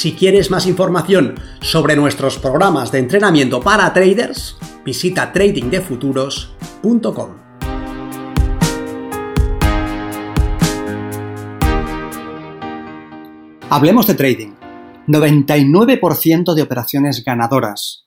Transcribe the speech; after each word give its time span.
Si 0.00 0.14
quieres 0.14 0.50
más 0.50 0.66
información 0.66 1.34
sobre 1.60 1.94
nuestros 1.94 2.38
programas 2.38 2.90
de 2.90 3.00
entrenamiento 3.00 3.60
para 3.60 3.92
traders, 3.92 4.56
visita 4.82 5.30
tradingdefuturos.com. 5.30 7.30
Hablemos 13.68 14.06
de 14.06 14.14
trading. 14.14 14.54
99% 15.06 16.54
de 16.54 16.62
operaciones 16.62 17.22
ganadoras. 17.22 18.06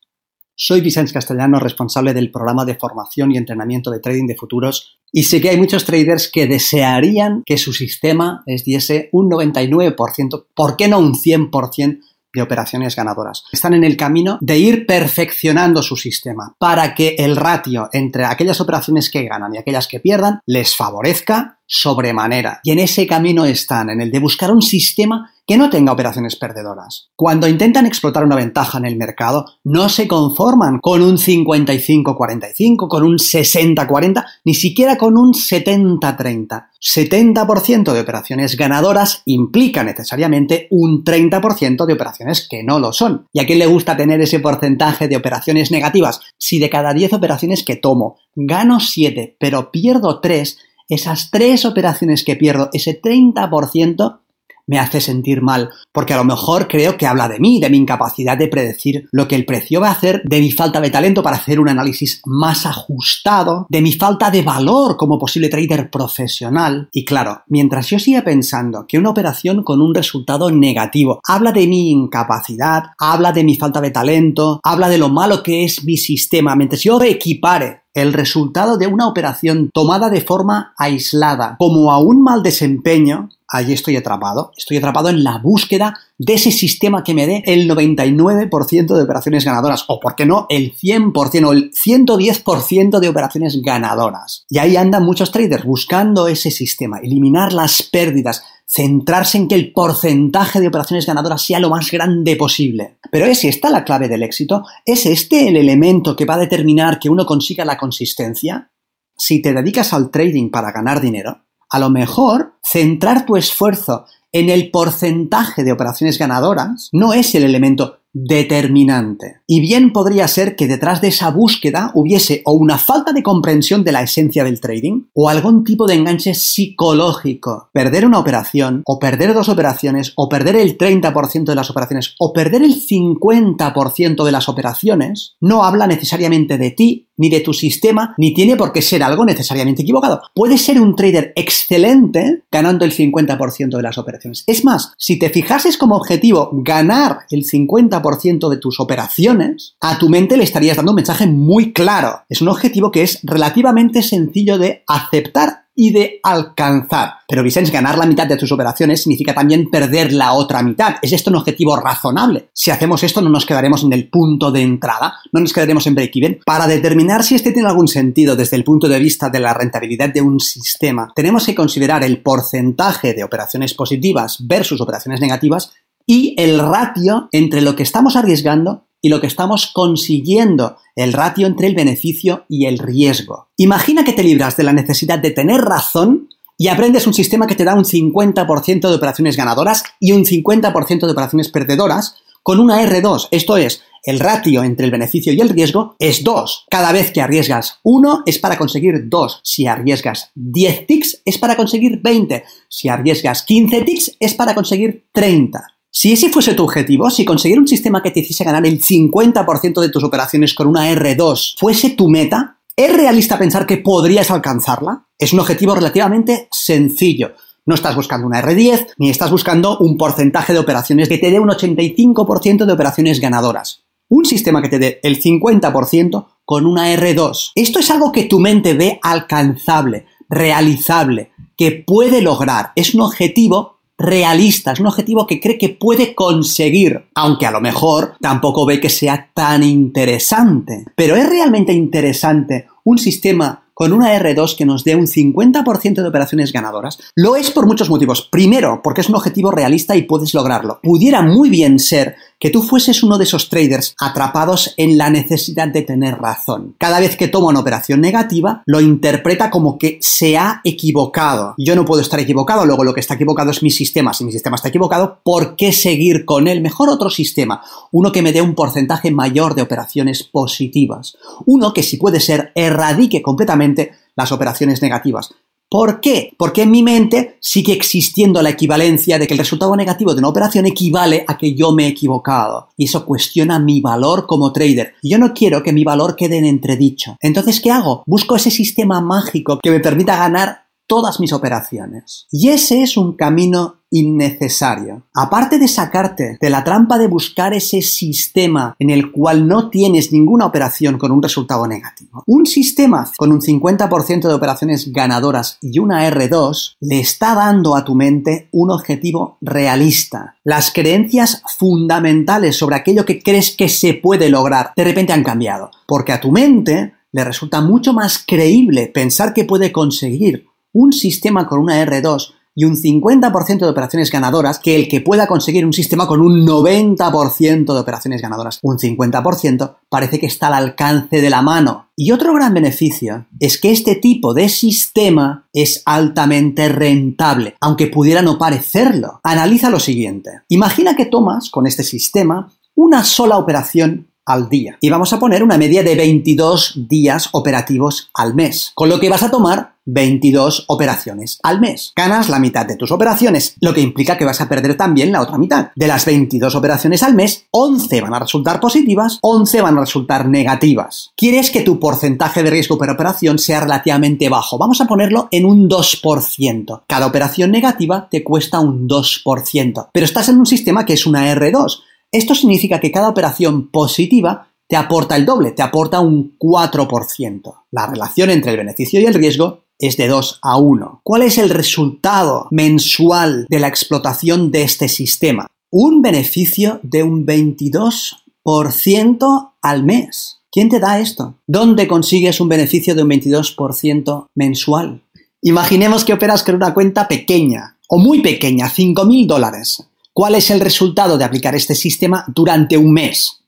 Soy 0.56 0.82
Vicente 0.82 1.14
Castellano, 1.14 1.60
responsable 1.60 2.16
del 2.16 2.32
programa 2.32 2.66
de 2.66 2.74
formación 2.74 3.32
y 3.32 3.38
entrenamiento 3.38 3.92
de 3.92 4.00
trading 4.00 4.26
de 4.26 4.36
futuros, 4.36 5.00
y 5.14 5.24
sé 5.24 5.40
que 5.40 5.50
hay 5.50 5.58
muchos 5.58 5.86
traders 5.86 6.30
que 6.30 6.48
desearían 6.48 7.44
que 7.46 7.58
su 7.58 7.72
sistema 7.72 8.44
les 8.48 8.66
diese 8.66 9.10
un 9.12 9.30
99%, 9.30 10.46
¿por 10.56 10.76
qué 10.76 10.88
no 10.88 11.00
un 11.00 11.14
100%? 11.14 12.00
de 12.34 12.42
operaciones 12.42 12.96
ganadoras. 12.96 13.44
Están 13.52 13.76
en 13.76 13.84
el 13.84 13.96
camino 13.96 14.40
de 14.42 14.58
ir 14.58 14.88
perfeccionando 14.88 15.84
su 15.84 15.96
sistema 15.96 16.56
para 16.58 16.96
que 16.96 17.16
el 17.20 17.36
ratio 17.36 17.90
entre 17.94 18.26
aquellas 18.26 18.60
operaciones 18.60 19.12
que 19.12 19.24
ganan 19.24 19.54
y 19.54 19.60
aquellas 19.60 19.88
que 19.88 20.00
pierdan 20.00 20.40
les 20.48 20.76
favorezca 20.76 21.60
sobremanera. 21.68 22.60
Y 22.64 22.72
en 22.72 22.80
ese 22.80 23.06
camino 23.06 23.46
están, 23.46 23.92
en 23.92 24.02
el 24.02 24.12
de 24.12 24.20
buscar 24.20 24.52
un 24.52 24.64
sistema 24.64 25.32
que 25.46 25.58
no 25.58 25.70
tenga 25.70 25.92
operaciones 25.92 26.36
perdedoras. 26.36 27.10
Cuando 27.16 27.48
intentan 27.48 27.86
explotar 27.86 28.24
una 28.24 28.36
ventaja 28.36 28.78
en 28.78 28.86
el 28.86 28.96
mercado, 28.96 29.46
no 29.64 29.90
se 29.90 30.08
conforman 30.08 30.80
con 30.82 31.02
un 31.02 31.18
55-45, 31.18 32.88
con 32.88 33.04
un 33.04 33.18
60-40, 33.18 34.26
ni 34.46 34.54
siquiera 34.54 34.98
con 34.98 35.18
un 35.18 35.34
70-30. 35.34 36.68
70% 36.80 37.94
de 37.94 38.00
operaciones 38.00 38.58
ganadoras 38.58 39.22
implica 39.26 39.84
necesariamente 39.84 40.68
un 40.72 41.04
30% 41.04 41.86
de 41.86 41.94
operaciones 41.94 42.48
que 42.50 42.64
no 42.64 42.80
lo 42.80 42.94
son. 42.94 43.28
¿Y 43.32 43.40
a 43.40 43.46
quién 43.46 43.60
le 43.60 43.68
gusta 43.68 43.98
tener 43.98 44.22
ese 44.22 44.40
porcentaje 44.40 45.08
de 45.08 45.18
operaciones 45.18 45.72
negativas? 45.72 46.22
Si 46.38 46.60
de 46.60 46.70
cada 46.70 46.94
10 46.94 47.14
operaciones 47.14 47.64
que 47.64 47.76
tomo, 47.76 48.18
gano 48.36 48.80
7, 48.80 49.38
pero 49.40 49.72
pierdo 49.72 50.20
3, 50.20 50.58
esas 50.90 51.32
3 51.32 51.66
operaciones 51.66 52.24
que 52.24 52.36
pierdo, 52.36 52.70
ese 52.74 53.02
30%, 53.02 54.20
me 54.68 54.80
hace 54.80 55.02
sentir 55.02 55.42
mal, 55.42 55.70
porque 55.92 56.14
a 56.14 56.18
lo 56.18 56.24
mejor 56.24 56.68
creo 56.68 56.98
que 56.98 57.06
habla 57.06 57.28
de 57.28 57.40
mí, 57.40 57.60
de 57.60 57.70
mi 57.70 57.78
incapacidad 57.78 58.38
de 58.38 58.48
predecir 58.48 59.08
lo 59.12 59.28
que 59.28 59.36
el 59.36 59.46
precio 59.46 59.82
va 59.82 59.90
a 59.90 59.94
hacer, 59.94 60.22
de 60.24 60.40
mi 60.40 60.52
falta 60.52 60.82
de 60.82 60.90
talento 60.90 61.22
para 61.22 61.38
hacer 61.38 61.60
un 61.60 61.70
análisis 61.70 62.22
más 62.26 62.66
ajustado, 62.66 63.68
de 63.70 63.82
mi 63.82 63.94
falta 63.94 64.32
de 64.32 64.42
valor 64.42 64.98
como 64.98 65.20
posible 65.20 65.50
trader 65.50 65.90
profesional. 65.90 66.90
Y 66.92 67.06
claro, 67.06 67.44
mientras 67.48 67.88
yo 67.88 68.00
siga 68.00 68.24
pensando 68.24 68.86
que 68.88 68.98
una 68.98 69.10
operación 69.10 69.64
con 69.64 69.82
un 69.82 69.94
resultado 69.94 70.50
negativo 70.50 71.20
habla 71.28 71.52
de 71.52 71.68
mi 71.68 71.92
incapacidad, 71.92 72.84
habla 72.98 73.32
de 73.32 73.44
mi 73.44 73.56
falta 73.56 73.82
de 73.82 73.92
talento, 73.92 74.60
habla 74.64 74.90
de 74.90 74.98
lo 74.98 75.10
malo 75.10 75.44
que 75.44 75.64
es 75.64 75.84
mi 75.84 75.98
sistema, 75.98 76.56
mientras 76.56 76.82
yo 76.82 77.00
equipare 77.02 77.83
el 77.94 78.14
resultado 78.14 78.78
de 78.78 78.88
una 78.88 79.08
operación 79.08 79.70
tomada 79.74 80.10
de 80.10 80.22
forma 80.22 80.74
aislada 80.78 81.56
como 81.60 81.92
a 81.92 82.00
un 82.00 82.24
mal 82.24 82.42
desempeño, 82.42 83.30
allí 83.48 83.74
estoy 83.74 83.96
atrapado. 83.96 84.52
Estoy 84.58 84.78
atrapado 84.78 85.10
en 85.10 85.24
la 85.24 85.38
búsqueda 85.38 86.00
de 86.18 86.34
ese 86.34 86.52
sistema 86.52 87.04
que 87.04 87.14
me 87.14 87.28
dé 87.28 87.44
el 87.46 87.70
99% 87.70 88.96
de 88.96 89.04
operaciones 89.04 89.46
ganadoras, 89.46 89.86
o 89.88 90.00
por 90.00 90.16
qué 90.16 90.26
no, 90.26 90.48
el 90.50 90.76
100% 90.76 91.48
o 91.48 91.52
el 91.52 91.72
110% 91.72 93.00
de 93.00 93.10
operaciones 93.10 93.62
ganadoras. 93.62 94.46
Y 94.50 94.58
ahí 94.58 94.76
andan 94.76 95.04
muchos 95.04 95.32
traders 95.32 95.66
buscando 95.66 96.28
ese 96.28 96.50
sistema, 96.50 97.00
eliminar 97.00 97.54
las 97.54 97.84
pérdidas, 97.84 98.44
centrarse 98.74 99.38
en 99.38 99.48
que 99.48 99.56
el 99.56 99.72
porcentaje 99.72 100.60
de 100.60 100.68
operaciones 100.68 101.06
ganadoras 101.06 101.44
sea 101.44 101.60
lo 101.60 101.70
más 101.70 101.92
grande 101.92 102.36
posible. 102.36 102.98
Pero 103.12 103.26
es 103.26 103.44
esta 103.44 103.70
la 103.70 103.84
clave 103.84 104.08
del 104.08 104.24
éxito? 104.24 104.64
¿Es 104.86 105.06
este 105.06 105.48
el 105.48 105.58
elemento 105.58 106.16
que 106.16 106.26
va 106.26 106.36
a 106.36 106.40
determinar 106.40 107.00
que 107.00 107.10
uno 107.10 107.26
consiga 107.26 107.66
la 107.66 107.78
consistencia? 107.78 108.72
Si 109.16 109.42
te 109.42 109.54
dedicas 109.54 109.94
al 109.94 110.10
trading 110.10 110.50
para 110.50 110.72
ganar 110.72 111.02
dinero, 111.02 111.46
a 111.70 111.80
lo 111.80 111.92
mejor 111.92 112.56
centrar 112.64 113.26
tu 113.26 113.36
esfuerzo 113.36 114.06
en 114.32 114.50
el 114.50 114.72
porcentaje 114.72 115.64
de 115.64 115.72
operaciones 115.72 116.18
ganadoras 116.18 116.90
no 116.92 117.14
es 117.14 117.36
el 117.36 117.44
elemento 117.44 118.00
determinante. 118.12 119.42
Y 119.56 119.62
bien 119.62 119.94
podría 119.94 120.28
ser 120.28 120.56
que 120.56 120.66
detrás 120.66 121.00
de 121.00 121.10
esa 121.10 121.30
búsqueda 121.30 121.92
hubiese 121.94 122.42
o 122.44 122.54
una 122.54 122.80
falta 122.80 123.14
de 123.14 123.22
comprensión 123.22 123.84
de 123.84 123.92
la 123.92 124.02
esencia 124.02 124.44
del 124.44 124.60
trading 124.60 125.04
o 125.14 125.30
algún 125.30 125.64
tipo 125.64 125.86
de 125.86 125.94
enganche 125.94 126.34
psicológico. 126.34 127.70
Perder 127.72 128.08
una 128.08 128.18
operación 128.18 128.82
o 128.88 128.98
perder 128.98 129.36
dos 129.36 129.50
operaciones 129.50 130.14
o 130.16 130.28
perder 130.28 130.56
el 130.56 130.76
30% 130.76 131.44
de 131.44 131.54
las 131.54 131.70
operaciones 131.70 132.16
o 132.18 132.34
perder 132.34 132.64
el 132.64 132.82
50% 132.82 134.24
de 134.24 134.32
las 134.32 134.50
operaciones 134.50 135.36
no 135.40 135.64
habla 135.64 135.86
necesariamente 135.86 136.58
de 136.58 136.72
ti 136.72 137.10
ni 137.18 137.30
de 137.30 137.42
tu 137.42 137.54
sistema, 137.54 138.16
ni 138.18 138.34
tiene 138.34 138.56
por 138.56 138.72
qué 138.74 138.82
ser 138.82 139.04
algo 139.04 139.26
necesariamente 139.26 139.84
equivocado. 139.84 140.22
Puede 140.34 140.58
ser 140.58 140.80
un 140.82 140.96
trader 140.96 141.32
excelente 141.36 142.44
ganando 142.52 142.86
el 142.86 142.92
50% 142.92 143.78
de 143.78 143.84
las 143.84 143.98
operaciones. 143.98 144.44
Es 144.48 144.66
más, 144.66 144.94
si 144.98 145.20
te 145.20 145.30
fijases 145.30 145.78
como 145.78 145.96
objetivo 145.96 146.50
ganar 146.54 147.20
el 147.30 147.46
50% 147.46 148.50
de 148.50 148.58
tus 148.58 148.80
operaciones, 148.80 149.43
a 149.82 149.98
tu 149.98 150.10
mente 150.10 150.38
le 150.38 150.44
estarías 150.44 150.78
dando 150.78 150.92
un 150.92 150.98
mensaje 150.98 151.28
muy 151.28 151.74
claro. 151.74 152.22
Es 152.30 152.42
un 152.42 152.50
objetivo 152.50 152.92
que 152.92 153.04
es 153.04 153.20
relativamente 153.24 154.02
sencillo 154.02 154.58
de 154.58 154.84
aceptar 154.88 155.64
y 155.76 155.92
de 155.92 156.20
alcanzar. 156.24 157.14
Pero 157.28 157.44
Vicens, 157.44 157.72
ganar 157.72 157.98
la 157.98 158.06
mitad 158.06 158.28
de 158.28 158.38
tus 158.38 158.52
operaciones 158.52 159.02
significa 159.02 159.34
también 159.34 159.70
perder 159.70 160.14
la 160.14 160.34
otra 160.34 160.62
mitad. 160.62 160.96
¿Es 161.02 161.14
esto 161.14 161.32
un 161.32 161.38
objetivo 161.38 161.76
razonable? 161.76 162.50
Si 162.54 162.72
hacemos 162.72 163.04
esto 163.04 163.22
no 163.22 163.30
nos 163.30 163.46
quedaremos 163.46 163.84
en 163.84 163.94
el 163.94 164.10
punto 164.10 164.52
de 164.52 164.62
entrada, 164.62 165.16
no 165.32 165.40
nos 165.40 165.54
quedaremos 165.54 165.88
en 165.88 165.96
break-even. 165.96 166.40
Para 166.46 166.68
determinar 166.68 167.24
si 167.24 167.36
este 167.36 167.52
tiene 167.52 167.70
algún 167.70 167.88
sentido 167.88 168.36
desde 168.36 168.58
el 168.58 168.64
punto 168.64 168.88
de 168.88 169.00
vista 169.00 169.30
de 169.30 169.40
la 169.40 169.54
rentabilidad 169.54 170.10
de 170.10 170.22
un 170.22 170.40
sistema, 170.40 171.12
tenemos 171.16 171.46
que 171.46 171.56
considerar 171.56 172.04
el 172.04 172.22
porcentaje 172.22 173.14
de 173.14 173.24
operaciones 173.24 173.74
positivas 173.74 174.38
versus 174.46 174.80
operaciones 174.80 175.22
negativas 175.22 175.72
y 176.06 176.36
el 176.38 176.60
ratio 176.60 177.30
entre 177.32 177.62
lo 177.62 177.76
que 177.76 177.84
estamos 177.84 178.16
arriesgando 178.16 178.88
y 179.04 179.10
lo 179.10 179.20
que 179.20 179.28
estamos 179.28 179.68
consiguiendo, 179.68 180.78
el 180.96 181.12
ratio 181.12 181.46
entre 181.46 181.68
el 181.68 181.76
beneficio 181.76 182.46
y 182.48 182.68
el 182.68 182.80
riesgo. 182.80 183.50
Imagina 183.58 184.06
que 184.06 184.14
te 184.14 184.24
libras 184.24 184.56
de 184.56 184.64
la 184.64 184.72
necesidad 184.72 185.20
de 185.20 185.32
tener 185.32 185.60
razón 185.60 186.30
y 186.58 186.70
aprendes 186.70 187.06
un 187.06 187.14
sistema 187.14 187.46
que 187.46 187.56
te 187.56 187.66
da 187.66 187.76
un 187.76 187.84
50% 187.84 188.88
de 188.88 188.96
operaciones 188.96 189.36
ganadoras 189.36 189.84
y 190.00 190.14
un 190.14 190.24
50% 190.24 191.06
de 191.06 191.12
operaciones 191.12 191.50
perdedoras 191.50 192.16
con 192.44 192.62
una 192.62 192.82
R2. 192.82 193.28
Esto 193.32 193.58
es, 193.58 193.82
el 194.04 194.22
ratio 194.22 194.64
entre 194.64 194.86
el 194.86 194.92
beneficio 194.92 195.34
y 195.34 195.42
el 195.42 195.50
riesgo 195.50 195.98
es 196.00 196.24
2. 196.24 196.68
Cada 196.70 196.94
vez 196.94 197.12
que 197.12 197.22
arriesgas 197.22 197.80
1 197.84 198.24
es 198.26 198.40
para 198.40 198.58
conseguir 198.58 199.10
2. 199.10 199.42
Si 199.44 199.68
arriesgas 199.68 200.32
10 200.36 200.88
ticks 200.88 201.22
es 201.26 201.38
para 201.38 201.58
conseguir 201.58 202.00
20. 202.02 202.44
Si 202.70 202.88
arriesgas 202.88 203.44
15 203.44 203.82
ticks 203.82 204.16
es 204.18 204.34
para 204.34 204.56
conseguir 204.56 205.08
30. 205.12 205.73
Si 205.96 206.12
ese 206.12 206.30
fuese 206.30 206.56
tu 206.56 206.64
objetivo, 206.64 207.12
si 207.12 207.24
conseguir 207.24 207.60
un 207.60 207.68
sistema 207.68 208.02
que 208.02 208.10
te 208.10 208.22
hiciese 208.22 208.44
ganar 208.44 208.66
el 208.66 208.82
50% 208.82 209.80
de 209.80 209.90
tus 209.90 210.04
operaciones 210.04 210.56
con 210.56 210.66
una 210.66 210.92
R2 210.92 211.54
fuese 211.60 211.92
tu 211.92 212.10
meta, 212.10 212.58
¿es 212.76 212.92
realista 212.92 213.38
pensar 213.38 213.68
que 213.68 213.78
podrías 213.78 214.32
alcanzarla? 214.32 215.06
Es 215.20 215.34
un 215.34 215.40
objetivo 215.42 215.76
relativamente 215.76 216.48
sencillo. 216.52 217.34
No 217.68 217.76
estás 217.76 217.96
buscando 217.96 218.26
una 218.26 218.42
R10, 218.42 218.94
ni 218.98 219.12
estás 219.12 219.30
buscando 219.30 219.78
un 219.78 219.96
porcentaje 219.96 220.52
de 220.52 220.58
operaciones 220.58 221.08
que 221.08 221.20
te 221.20 221.30
dé 221.30 221.40
un 221.40 221.50
85% 221.50 222.66
de 222.66 222.74
operaciones 222.74 223.20
ganadoras. 223.20 223.84
Un 224.10 224.26
sistema 224.26 224.64
que 224.64 224.70
te 224.70 224.80
dé 224.80 225.00
el 225.04 225.22
50% 225.22 226.26
con 226.44 226.66
una 226.66 226.92
R2. 226.96 227.52
Esto 227.54 227.78
es 227.78 227.92
algo 227.92 228.12
que 228.12 228.24
tu 228.24 228.40
mente 228.40 228.74
ve 228.74 229.00
alcanzable, 229.04 230.08
realizable, 230.28 231.34
que 231.56 231.84
puede 231.86 232.24
lograr. 232.24 232.72
Es 232.76 232.96
un 232.96 233.02
objetivo 233.02 233.83
realista, 233.98 234.72
es 234.72 234.80
un 234.80 234.88
objetivo 234.88 235.28
que 235.28 235.40
cree 235.40 235.58
que 235.58 235.70
puede 235.70 236.16
conseguir, 236.16 237.06
aunque 237.16 237.46
a 237.46 237.52
lo 237.52 237.62
mejor 237.62 238.16
tampoco 238.22 238.66
ve 238.66 238.80
que 238.80 238.90
sea 238.90 239.30
tan 239.34 239.64
interesante. 239.64 240.86
Pero 240.96 241.16
¿es 241.16 241.30
realmente 241.30 241.74
interesante 241.74 242.68
un 242.84 242.98
sistema 242.98 243.64
con 243.74 243.92
una 243.92 244.16
R2 244.20 244.56
que 244.56 244.66
nos 244.66 244.84
dé 244.84 244.96
un 244.96 245.08
50% 245.08 246.02
de 246.02 246.08
operaciones 246.08 246.52
ganadoras? 246.52 247.00
Lo 247.16 247.36
es 247.36 247.52
por 247.52 247.66
muchos 247.66 247.90
motivos. 247.90 248.28
Primero, 248.32 248.82
porque 248.84 249.02
es 249.02 249.10
un 249.10 249.16
objetivo 249.16 249.52
realista 249.52 249.96
y 249.96 250.04
puedes 250.04 250.34
lograrlo. 250.34 250.80
Pudiera 250.82 251.22
muy 251.22 251.50
bien 251.50 251.80
ser 251.80 252.16
que 252.44 252.50
tú 252.50 252.62
fueses 252.62 253.02
uno 253.04 253.18
de 253.18 253.24
esos 253.24 253.48
traders 253.48 253.96
atrapados 253.98 254.74
en 254.76 254.98
la 254.98 255.10
necesidad 255.10 255.70
de 255.70 255.82
tener 255.82 256.18
razón. 256.18 256.76
Cada 256.78 257.00
vez 257.00 257.16
que 257.16 257.30
toma 257.30 257.48
una 257.48 257.62
operación 257.62 258.02
negativa, 258.02 258.64
lo 258.66 258.82
interpreta 258.82 259.50
como 259.50 259.78
que 259.78 259.98
se 260.02 260.38
ha 260.38 260.60
equivocado. 260.66 261.56
Yo 261.58 261.74
no 261.74 261.86
puedo 261.86 262.02
estar 262.02 262.20
equivocado, 262.20 262.66
luego 262.66 262.84
lo 262.84 262.94
que 262.94 263.00
está 263.00 263.14
equivocado 263.14 263.52
es 263.52 263.64
mi 263.64 263.72
sistema. 263.72 264.14
Si 264.14 264.26
mi 264.26 264.34
sistema 264.34 264.58
está 264.58 264.68
equivocado, 264.68 265.22
¿por 265.24 265.56
qué 265.56 265.72
seguir 265.72 266.26
con 266.26 266.50
él? 266.50 266.60
Mejor 266.60 266.90
otro 266.90 267.10
sistema, 267.10 267.62
uno 267.94 268.12
que 268.12 268.22
me 268.22 268.34
dé 268.34 268.42
un 268.42 268.56
porcentaje 268.56 269.10
mayor 269.10 269.56
de 269.56 269.62
operaciones 269.62 270.24
positivas. 270.24 271.16
Uno 271.46 271.74
que 271.74 271.82
si 271.82 271.96
puede 271.96 272.20
ser 272.20 272.52
erradique 272.56 273.22
completamente 273.22 273.94
las 274.18 274.34
operaciones 274.34 274.82
negativas. 274.82 275.34
¿Por 275.70 276.02
qué? 276.02 276.34
Porque 276.38 276.62
en 276.62 276.72
mi 276.72 276.84
mente 276.84 277.38
sigue 277.40 277.74
existiendo 277.74 278.42
la 278.42 278.52
equivalencia 278.52 279.18
de 279.18 279.26
que 279.26 279.34
el 279.34 279.40
resultado 279.40 279.76
negativo 279.76 280.14
de 280.14 280.20
una 280.20 280.30
operación 280.30 280.68
equivale 280.68 281.26
a 281.28 281.38
que 281.38 281.56
yo 281.56 281.72
me 281.72 281.86
he 281.86 281.90
equivocado. 281.90 282.70
Y 282.78 282.86
eso 282.86 283.06
cuestiona 283.06 283.58
mi 283.58 283.82
valor 283.82 284.28
como 284.28 284.54
trader. 284.54 284.94
Y 285.02 285.10
yo 285.10 285.18
no 285.18 285.34
quiero 285.34 285.64
que 285.64 285.74
mi 285.74 285.84
valor 285.84 286.16
quede 286.16 286.38
en 286.38 286.46
entredicho. 286.46 287.18
Entonces, 287.20 287.60
¿qué 287.60 287.72
hago? 287.72 288.04
Busco 288.06 288.36
ese 288.36 288.52
sistema 288.52 289.02
mágico 289.02 289.60
que 289.64 289.72
me 289.72 289.80
permita 289.80 290.16
ganar 290.18 290.63
todas 290.88 291.20
mis 291.20 291.34
operaciones. 291.34 292.28
Y 292.32 292.50
ese 292.50 292.84
es 292.84 292.98
un 292.98 293.16
camino 293.16 293.78
innecesario. 293.94 295.04
Aparte 295.14 295.60
de 295.60 295.68
sacarte 295.68 296.38
de 296.42 296.50
la 296.50 296.64
trampa 296.64 296.98
de 296.98 297.08
buscar 297.08 297.54
ese 297.54 297.82
sistema 297.82 298.76
en 298.80 298.90
el 298.90 299.12
cual 299.12 299.48
no 299.48 299.70
tienes 299.70 300.12
ninguna 300.12 300.48
operación 300.48 300.98
con 300.98 301.12
un 301.12 301.22
resultado 301.22 301.68
negativo, 301.68 302.24
un 302.26 302.48
sistema 302.48 303.10
con 303.18 303.32
un 303.32 303.40
50% 303.40 304.28
de 304.28 304.34
operaciones 304.34 304.92
ganadoras 304.92 305.60
y 305.62 305.78
una 305.78 306.10
R2 306.10 306.76
le 306.80 307.00
está 307.00 307.36
dando 307.36 307.76
a 307.76 307.86
tu 307.86 307.94
mente 307.94 308.50
un 308.52 308.72
objetivo 308.72 309.38
realista. 309.42 310.38
Las 310.44 310.72
creencias 310.72 311.44
fundamentales 311.58 312.58
sobre 312.58 312.78
aquello 312.78 313.06
que 313.06 313.22
crees 313.22 313.56
que 313.56 313.70
se 313.70 313.94
puede 313.94 314.30
lograr 314.30 314.72
de 314.76 314.84
repente 314.84 315.14
han 315.14 315.24
cambiado, 315.24 315.70
porque 315.86 316.14
a 316.14 316.20
tu 316.20 316.32
mente 316.32 316.94
le 317.12 317.24
resulta 317.24 317.62
mucho 317.62 317.94
más 317.94 318.24
creíble 318.26 318.88
pensar 318.88 319.36
que 319.36 319.46
puede 319.46 319.72
conseguir 319.72 320.48
un 320.74 320.92
sistema 320.92 321.48
con 321.48 321.60
una 321.60 321.84
R2 321.86 322.34
y 322.56 322.66
un 322.66 322.76
50% 322.76 323.60
de 323.60 323.70
operaciones 323.70 324.12
ganadoras 324.12 324.60
que 324.60 324.76
el 324.76 324.88
que 324.88 325.02
pueda 325.02 325.28
conseguir 325.28 325.66
un 325.66 325.74
sistema 325.74 326.08
con 326.08 326.22
un 326.22 326.46
90% 326.46 327.74
de 327.74 327.80
operaciones 327.80 328.22
ganadoras. 328.22 328.60
Un 328.62 328.78
50% 328.78 329.76
parece 329.90 330.20
que 330.20 330.28
está 330.28 330.48
al 330.48 330.54
alcance 330.54 331.22
de 331.22 331.30
la 331.30 331.42
mano. 331.42 331.90
Y 331.96 332.12
otro 332.12 332.34
gran 332.34 332.54
beneficio 332.54 333.26
es 333.40 333.60
que 333.60 333.72
este 333.72 333.96
tipo 333.96 334.34
de 334.34 334.50
sistema 334.50 335.48
es 335.54 335.82
altamente 335.86 336.70
rentable, 336.70 337.56
aunque 337.60 337.88
pudiera 337.88 338.22
no 338.22 338.38
parecerlo. 338.38 339.20
Analiza 339.24 339.70
lo 339.70 339.80
siguiente. 339.80 340.42
Imagina 340.50 340.96
que 340.96 341.06
tomas 341.06 341.50
con 341.50 341.66
este 341.66 341.84
sistema 341.84 342.52
una 342.76 343.04
sola 343.04 343.38
operación 343.38 344.08
al 344.26 344.50
día. 344.50 344.78
Y 344.82 344.90
vamos 344.90 345.14
a 345.14 345.20
poner 345.20 345.44
una 345.44 345.58
media 345.58 345.84
de 345.84 345.96
22 345.96 346.88
días 346.88 347.30
operativos 347.32 348.10
al 348.14 348.36
mes, 348.36 348.72
con 348.76 348.90
lo 348.90 349.00
que 349.00 349.10
vas 349.10 349.24
a 349.24 349.32
tomar 349.32 349.74
22 349.86 350.66
operaciones 350.68 351.40
al 351.44 351.60
mes. 351.60 351.92
Ganas 351.96 352.30
la 352.30 352.40
mitad 352.40 352.66
de 352.66 352.78
tus 352.78 352.92
operaciones, 352.92 353.56
lo 353.60 353.74
que 353.74 353.82
implica 353.82 354.18
que 354.18 354.26
vas 354.26 354.42
a 354.42 354.48
perder 354.48 354.78
también 354.78 355.12
la 355.12 355.22
otra 355.22 355.38
mitad. 355.38 355.72
De 355.76 355.88
las 355.88 356.06
22 356.06 356.56
operaciones 356.56 357.04
al 357.04 357.16
mes, 357.16 357.46
11 357.52 358.02
van 358.02 358.14
a 358.14 358.20
resultar 358.20 358.60
positivas, 358.60 359.20
11 359.22 359.62
van 359.62 359.78
a 359.78 359.82
resultar 359.82 360.28
negativas. 360.28 361.12
Quieres 361.18 361.52
que 361.52 361.62
tu 361.62 361.80
porcentaje 361.80 362.44
de 362.44 362.50
riesgo 362.50 362.78
por 362.78 362.90
operación 362.90 363.40
sea 363.40 363.62
relativamente 363.62 364.30
bajo. 364.30 364.58
Vamos 364.58 364.80
a 364.82 364.86
ponerlo 364.86 365.28
en 365.32 365.46
un 365.46 365.70
2%. 365.70 366.84
Cada 366.88 367.08
operación 367.08 367.52
negativa 367.52 368.08
te 368.10 368.24
cuesta 368.24 368.60
un 368.60 368.88
2%. 368.88 369.90
Pero 369.92 370.06
estás 370.06 370.30
en 370.30 370.38
un 370.38 370.46
sistema 370.46 370.86
que 370.86 370.94
es 370.94 371.06
una 371.06 371.34
R2 371.34 371.82
esto 372.14 372.36
significa 372.36 372.80
que 372.80 372.92
cada 372.92 373.10
operación 373.10 373.70
positiva 373.70 374.48
te 374.68 374.76
aporta 374.78 375.18
el 375.18 375.26
doble, 375.26 375.52
te 375.52 375.64
aporta 375.64 376.00
un 376.00 376.38
4%. 376.38 377.56
La 377.72 377.88
relación 377.88 378.30
entre 378.30 378.52
el 378.52 378.58
beneficio 378.58 379.02
y 379.02 379.06
el 379.06 379.16
riesgo 379.16 379.64
es 379.80 379.98
de 379.98 380.08
2 380.08 380.40
a 380.42 380.58
1. 380.58 381.02
¿Cuál 381.04 381.24
es 381.24 381.38
el 381.38 381.50
resultado 381.50 382.48
mensual 382.52 383.46
de 383.50 383.60
la 383.60 383.68
explotación 383.68 384.52
de 384.52 384.64
este 384.64 384.88
sistema? 384.88 385.48
Un 385.72 386.02
beneficio 386.02 386.80
de 386.84 387.04
un 387.04 387.26
22% 387.26 389.52
al 389.62 389.84
mes. 389.84 390.38
¿Quién 390.52 390.70
te 390.70 390.80
da 390.80 391.00
esto? 391.00 391.36
¿Dónde 391.48 391.88
consigues 391.88 392.40
un 392.40 392.48
beneficio 392.48 392.94
de 392.94 393.02
un 393.02 393.10
22% 393.10 394.28
mensual? 394.36 395.02
Imaginemos 395.42 396.06
que 396.06 396.14
operas 396.14 396.44
con 396.44 396.54
una 396.56 396.76
cuenta 396.76 397.08
pequeña 397.08 397.80
o 397.90 397.98
muy 397.98 398.22
pequeña, 398.22 398.70
5.000 398.70 399.26
dólares. 399.26 399.84
¿Cuál 400.14 400.36
es 400.36 400.52
el 400.52 400.60
resultado 400.60 401.18
de 401.18 401.26
aplicar 401.26 401.56
este 401.56 401.76
sistema 401.76 402.24
durante 402.28 402.78
un 402.78 402.94
mes? 402.94 403.42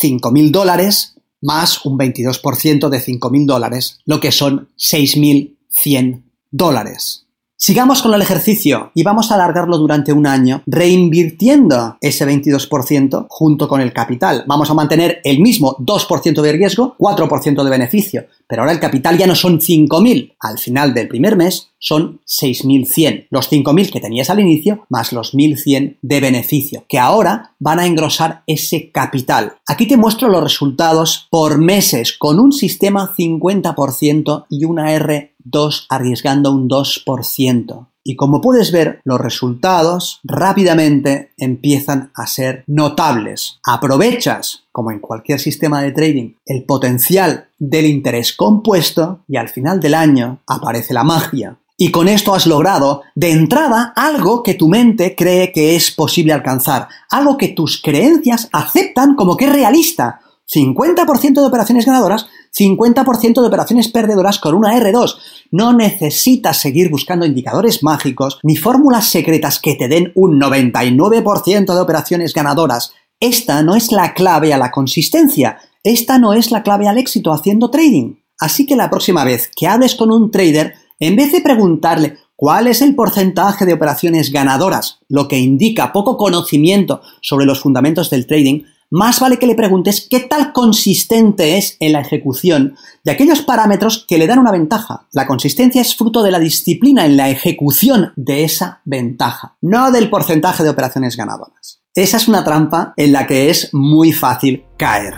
5.000 0.00 0.50
dólares 0.50 1.14
más 1.44 1.84
un 1.84 1.98
22% 1.98 2.88
de 2.88 2.98
5.000 2.98 3.46
dólares, 3.46 3.98
lo 4.06 4.18
que 4.18 4.32
son 4.32 4.70
6.100 4.78 6.22
dólares. 6.50 7.23
Sigamos 7.56 8.02
con 8.02 8.12
el 8.12 8.20
ejercicio 8.20 8.90
y 8.94 9.04
vamos 9.04 9.30
a 9.30 9.36
alargarlo 9.36 9.78
durante 9.78 10.12
un 10.12 10.26
año 10.26 10.62
reinvirtiendo 10.66 11.96
ese 12.00 12.26
22% 12.26 13.26
junto 13.28 13.68
con 13.68 13.80
el 13.80 13.92
capital. 13.92 14.44
Vamos 14.46 14.70
a 14.70 14.74
mantener 14.74 15.20
el 15.22 15.40
mismo 15.40 15.76
2% 15.78 16.42
de 16.42 16.52
riesgo, 16.52 16.96
4% 16.98 17.62
de 17.62 17.70
beneficio, 17.70 18.26
pero 18.48 18.62
ahora 18.62 18.72
el 18.72 18.80
capital 18.80 19.16
ya 19.16 19.28
no 19.28 19.36
son 19.36 19.60
5.000. 19.60 20.34
Al 20.40 20.58
final 20.58 20.92
del 20.94 21.06
primer 21.06 21.36
mes 21.36 21.70
son 21.78 22.20
6.100. 22.26 23.28
Los 23.30 23.50
5.000 23.50 23.92
que 23.92 24.00
tenías 24.00 24.30
al 24.30 24.40
inicio 24.40 24.84
más 24.88 25.12
los 25.12 25.32
1.100 25.32 25.98
de 26.02 26.20
beneficio, 26.20 26.84
que 26.88 26.98
ahora 26.98 27.54
van 27.60 27.78
a 27.78 27.86
engrosar 27.86 28.42
ese 28.46 28.90
capital. 28.90 29.54
Aquí 29.68 29.86
te 29.86 29.96
muestro 29.96 30.28
los 30.28 30.42
resultados 30.42 31.28
por 31.30 31.58
meses 31.58 32.16
con 32.18 32.40
un 32.40 32.52
sistema 32.52 33.14
50% 33.16 34.46
y 34.50 34.64
una 34.64 34.92
R 34.92 35.33
2 35.44 35.86
arriesgando 35.88 36.52
un 36.52 36.68
2%. 36.68 37.86
Y 38.06 38.16
como 38.16 38.42
puedes 38.42 38.70
ver, 38.70 39.00
los 39.04 39.18
resultados 39.18 40.20
rápidamente 40.24 41.32
empiezan 41.38 42.12
a 42.14 42.26
ser 42.26 42.62
notables. 42.66 43.60
Aprovechas, 43.64 44.64
como 44.72 44.90
en 44.90 45.00
cualquier 45.00 45.40
sistema 45.40 45.80
de 45.80 45.92
trading, 45.92 46.34
el 46.44 46.64
potencial 46.64 47.48
del 47.58 47.86
interés 47.86 48.34
compuesto 48.34 49.20
y 49.26 49.38
al 49.38 49.48
final 49.48 49.80
del 49.80 49.94
año 49.94 50.40
aparece 50.46 50.92
la 50.92 51.02
magia. 51.02 51.58
Y 51.78 51.90
con 51.90 52.08
esto 52.08 52.34
has 52.34 52.46
logrado, 52.46 53.02
de 53.14 53.32
entrada, 53.32 53.92
algo 53.96 54.42
que 54.42 54.54
tu 54.54 54.68
mente 54.68 55.16
cree 55.16 55.50
que 55.50 55.74
es 55.74 55.90
posible 55.90 56.34
alcanzar, 56.34 56.88
algo 57.10 57.36
que 57.36 57.48
tus 57.48 57.80
creencias 57.82 58.48
aceptan 58.52 59.16
como 59.16 59.36
que 59.36 59.46
es 59.46 59.52
realista. 59.52 60.20
50% 60.46 61.34
de 61.34 61.46
operaciones 61.46 61.86
ganadoras 61.86 62.26
50% 62.56 63.40
de 63.40 63.46
operaciones 63.46 63.88
perdedoras 63.88 64.38
con 64.38 64.54
una 64.54 64.78
R2. 64.78 65.16
No 65.50 65.72
necesitas 65.72 66.58
seguir 66.58 66.90
buscando 66.90 67.26
indicadores 67.26 67.82
mágicos 67.82 68.38
ni 68.42 68.56
fórmulas 68.56 69.08
secretas 69.08 69.58
que 69.58 69.74
te 69.74 69.88
den 69.88 70.12
un 70.14 70.40
99% 70.40 71.74
de 71.74 71.80
operaciones 71.80 72.32
ganadoras. 72.32 72.92
Esta 73.20 73.62
no 73.62 73.74
es 73.74 73.90
la 73.90 74.14
clave 74.14 74.52
a 74.52 74.58
la 74.58 74.70
consistencia. 74.70 75.58
Esta 75.82 76.18
no 76.18 76.32
es 76.32 76.50
la 76.50 76.62
clave 76.62 76.88
al 76.88 76.98
éxito 76.98 77.32
haciendo 77.32 77.70
trading. 77.70 78.14
Así 78.38 78.66
que 78.66 78.76
la 78.76 78.90
próxima 78.90 79.24
vez 79.24 79.50
que 79.54 79.66
hables 79.66 79.94
con 79.94 80.10
un 80.10 80.30
trader, 80.30 80.74
en 80.98 81.16
vez 81.16 81.32
de 81.32 81.40
preguntarle 81.40 82.18
cuál 82.36 82.66
es 82.66 82.82
el 82.82 82.94
porcentaje 82.94 83.64
de 83.64 83.72
operaciones 83.72 84.32
ganadoras, 84.32 84.98
lo 85.08 85.28
que 85.28 85.38
indica 85.38 85.92
poco 85.92 86.16
conocimiento 86.16 87.00
sobre 87.20 87.46
los 87.46 87.60
fundamentos 87.60 88.10
del 88.10 88.26
trading, 88.26 88.62
más 88.94 89.18
vale 89.18 89.40
que 89.40 89.48
le 89.48 89.56
preguntes 89.56 90.06
qué 90.08 90.20
tal 90.20 90.52
consistente 90.52 91.58
es 91.58 91.76
en 91.80 91.94
la 91.94 92.00
ejecución 92.00 92.76
de 93.02 93.10
aquellos 93.10 93.42
parámetros 93.42 94.04
que 94.06 94.18
le 94.18 94.28
dan 94.28 94.38
una 94.38 94.52
ventaja. 94.52 95.08
La 95.10 95.26
consistencia 95.26 95.82
es 95.82 95.96
fruto 95.96 96.22
de 96.22 96.30
la 96.30 96.38
disciplina 96.38 97.04
en 97.04 97.16
la 97.16 97.28
ejecución 97.28 98.12
de 98.14 98.44
esa 98.44 98.82
ventaja, 98.84 99.56
no 99.62 99.90
del 99.90 100.08
porcentaje 100.08 100.62
de 100.62 100.70
operaciones 100.70 101.16
ganadoras. 101.16 101.80
Esa 101.92 102.18
es 102.18 102.28
una 102.28 102.44
trampa 102.44 102.94
en 102.96 103.12
la 103.12 103.26
que 103.26 103.50
es 103.50 103.70
muy 103.74 104.12
fácil 104.12 104.64
caer. 104.76 105.14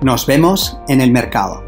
Nos 0.00 0.24
vemos 0.26 0.78
en 0.86 1.00
el 1.00 1.10
mercado. 1.10 1.64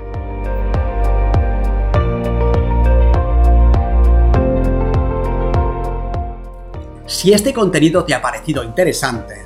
Si 7.06 7.33
este 7.33 7.52
contenido 7.52 8.04
te 8.04 8.14
ha 8.14 8.23
parecido 8.23 8.62
interesante, 8.62 9.46